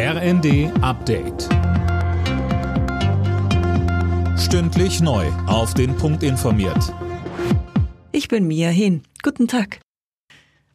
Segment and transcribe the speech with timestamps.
[0.00, 1.48] RND Update.
[4.38, 5.26] Stündlich neu.
[5.48, 6.94] Auf den Punkt informiert.
[8.12, 9.02] Ich bin Mia Hin.
[9.24, 9.80] Guten Tag.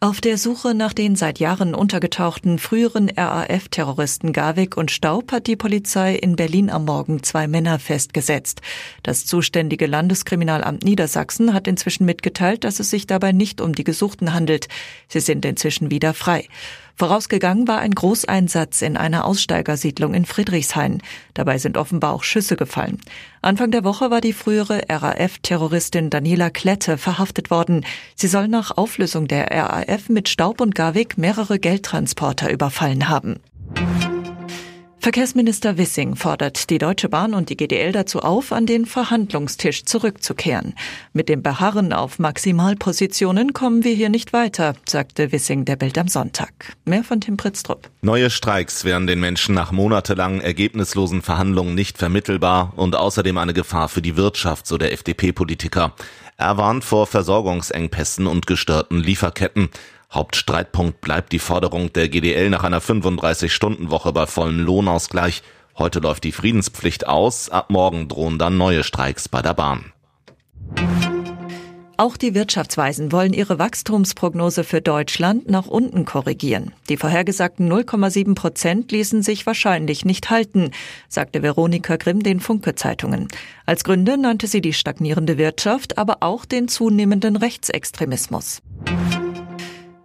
[0.00, 5.54] Auf der Suche nach den seit Jahren untergetauchten früheren RAF-Terroristen Garwig und Staub hat die
[5.54, 8.62] Polizei in Berlin am Morgen zwei Männer festgesetzt.
[9.04, 14.34] Das zuständige Landeskriminalamt Niedersachsen hat inzwischen mitgeteilt, dass es sich dabei nicht um die Gesuchten
[14.34, 14.66] handelt.
[15.06, 16.48] Sie sind inzwischen wieder frei.
[17.02, 21.02] Vorausgegangen war ein Großeinsatz in einer Aussteigersiedlung in Friedrichshain.
[21.34, 23.00] Dabei sind offenbar auch Schüsse gefallen.
[23.40, 27.84] Anfang der Woche war die frühere RAF-Terroristin Daniela Klette verhaftet worden.
[28.14, 33.40] Sie soll nach Auflösung der RAF mit Staub und Garwig mehrere Geldtransporter überfallen haben.
[35.02, 40.74] Verkehrsminister Wissing fordert die Deutsche Bahn und die GDL dazu auf, an den Verhandlungstisch zurückzukehren.
[41.12, 46.06] Mit dem Beharren auf Maximalpositionen kommen wir hier nicht weiter, sagte Wissing der Bild am
[46.06, 46.76] Sonntag.
[46.84, 47.90] Mehr von Tim Pritztrup.
[48.02, 53.88] Neue Streiks wären den Menschen nach monatelangen ergebnislosen Verhandlungen nicht vermittelbar und außerdem eine Gefahr
[53.88, 55.94] für die Wirtschaft, so der FDP-Politiker.
[56.36, 59.68] Er warnt vor Versorgungsengpässen und gestörten Lieferketten.
[60.12, 65.42] Hauptstreitpunkt bleibt die Forderung der GDL nach einer 35-Stunden-Woche bei vollem Lohnausgleich.
[65.78, 69.92] Heute läuft die Friedenspflicht aus, ab morgen drohen dann neue Streiks bei der Bahn.
[71.96, 76.72] Auch die Wirtschaftsweisen wollen ihre Wachstumsprognose für Deutschland nach unten korrigieren.
[76.88, 80.72] Die vorhergesagten 0,7 Prozent ließen sich wahrscheinlich nicht halten,
[81.08, 83.28] sagte Veronika Grimm den Funke-Zeitungen.
[83.66, 88.62] Als Gründe nannte sie die stagnierende Wirtschaft, aber auch den zunehmenden Rechtsextremismus.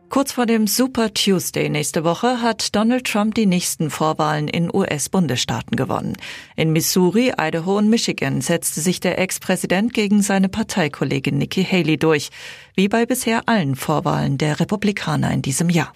[0.10, 5.76] Kurz vor dem Super Tuesday nächste Woche hat Donald Trump die nächsten Vorwahlen in US-Bundesstaaten
[5.76, 6.16] gewonnen.
[6.56, 12.30] In Missouri, Idaho und Michigan setzte sich der Ex-Präsident gegen seine Parteikollegin Nikki Haley durch,
[12.76, 15.94] wie bei bisher allen Vorwahlen der Republikaner in diesem Jahr.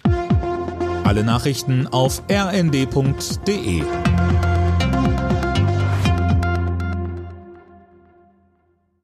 [1.04, 3.82] Alle Nachrichten auf rnd.de